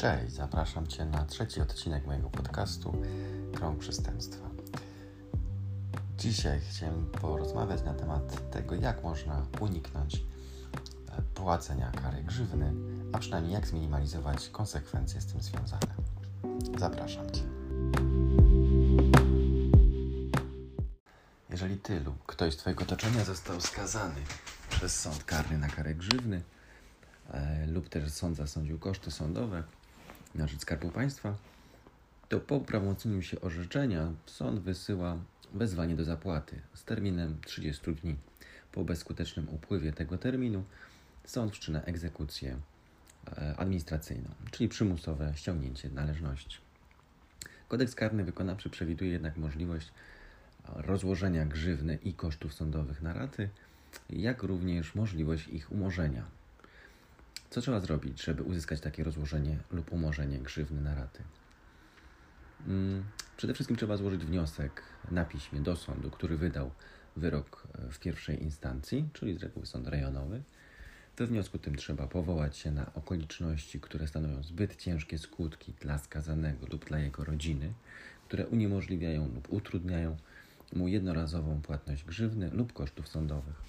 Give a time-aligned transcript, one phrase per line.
[0.00, 3.02] Cześć, zapraszam Cię na trzeci odcinek mojego podcastu
[3.54, 4.48] Krąg Przestępstwa.
[6.18, 10.20] Dzisiaj chciałem porozmawiać na temat tego, jak można uniknąć e,
[11.34, 12.72] płacenia kary grzywny,
[13.12, 15.94] a przynajmniej jak zminimalizować konsekwencje z tym związane.
[16.78, 17.42] Zapraszam Cię.
[21.50, 24.20] Jeżeli Ty lub ktoś z Twojego otoczenia został skazany
[24.70, 26.42] przez sąd karny na karę grzywny,
[27.30, 29.62] e, lub też sąd zasądził koszty sądowe,
[30.34, 31.36] na rzecz Skarbu Państwa,
[32.28, 35.18] to po uprawomocnieniu się orzeczenia sąd wysyła
[35.54, 38.16] wezwanie do zapłaty z terminem 30 dni.
[38.72, 40.64] Po bezskutecznym upływie tego terminu
[41.24, 42.56] sąd wszczyna egzekucję
[43.26, 46.58] e, administracyjną, czyli przymusowe ściągnięcie należności.
[47.68, 49.92] Kodeks karny wykonawczy przewiduje jednak możliwość
[50.68, 53.48] rozłożenia grzywny i kosztów sądowych na raty,
[54.10, 56.39] jak również możliwość ich umorzenia
[57.50, 61.22] co trzeba zrobić, żeby uzyskać takie rozłożenie lub umorzenie grzywny na raty?
[62.66, 63.04] Mm,
[63.36, 66.70] przede wszystkim trzeba złożyć wniosek na piśmie do sądu, który wydał
[67.16, 70.42] wyrok e, w pierwszej instancji, czyli z reguły sąd rejonowy.
[71.16, 76.66] We wniosku tym trzeba powołać się na okoliczności, które stanowią zbyt ciężkie skutki dla skazanego
[76.66, 77.72] lub dla jego rodziny,
[78.28, 80.16] które uniemożliwiają lub utrudniają
[80.72, 83.62] mu jednorazową płatność grzywny lub kosztów sądowych.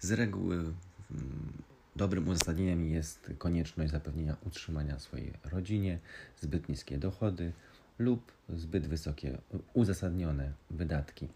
[0.00, 1.52] Z reguły mm,
[1.96, 5.98] Dobrym uzasadnieniem jest konieczność zapewnienia utrzymania swojej rodzinie,
[6.40, 7.52] zbyt niskie dochody
[7.98, 9.38] lub zbyt wysokie
[9.74, 11.28] uzasadnione wydatki.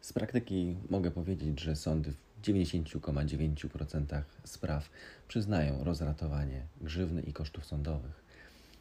[0.00, 4.90] Z praktyki mogę powiedzieć, że sądy w 90,9% spraw
[5.28, 8.22] przyznają rozratowanie grzywny i kosztów sądowych.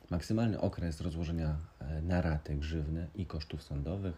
[0.09, 4.15] Maksymalny okres rozłożenia e, na raty grzywny i kosztów sądowych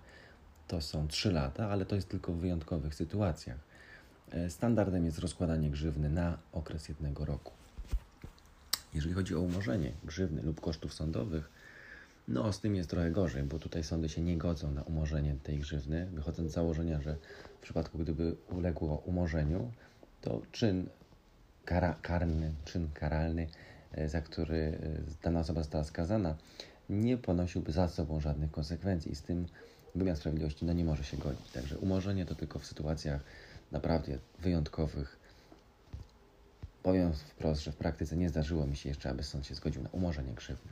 [0.68, 3.71] to są 3 lata, ale to jest tylko w wyjątkowych sytuacjach.
[4.32, 7.52] E, standardem jest rozkładanie grzywny na okres jednego roku.
[8.94, 11.50] Jeżeli chodzi o umorzenie grzywny lub kosztów sądowych,
[12.28, 15.60] no z tym jest trochę gorzej, bo tutaj sądy się nie godzą na umorzenie tej
[15.60, 17.16] grzywny, wychodząc z założenia, że
[17.60, 19.72] w przypadku gdyby uległo umorzeniu,
[20.22, 20.90] to czyn
[21.66, 23.48] kara, karny, czyn karalny,
[23.92, 26.36] e, za który e, dana osoba została skazana,
[26.90, 29.16] nie ponosiłby za sobą żadnych konsekwencji.
[29.16, 29.48] Z tym
[29.96, 31.52] wymiar sprawiedliwości no, nie może się godzić.
[31.52, 33.22] Także umorzenie to tylko w sytuacjach
[33.72, 35.20] naprawdę wyjątkowych.
[36.84, 39.90] Powiem wprost, że w praktyce nie zdarzyło mi się jeszcze, aby sąd się zgodził na
[39.90, 40.70] umorzenie krzywdy.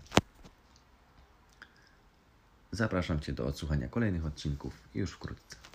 [2.71, 5.68] Zapraszam Cię do odsłuchania kolejnych odcinków już wkrótce.